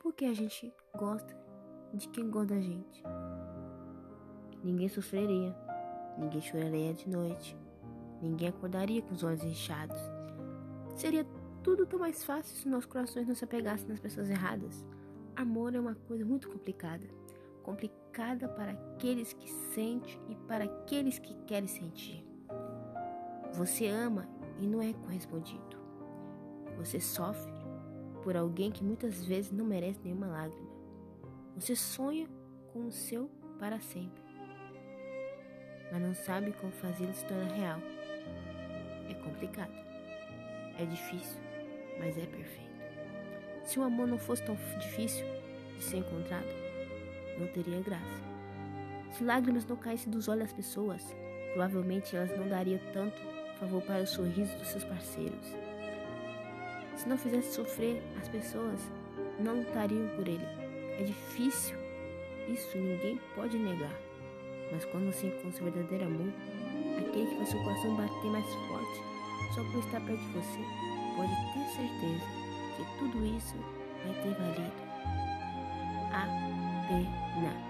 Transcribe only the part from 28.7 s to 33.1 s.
que muitas vezes não merece nenhuma lágrima. Você sonha com o